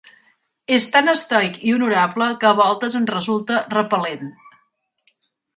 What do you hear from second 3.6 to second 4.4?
repel.lent.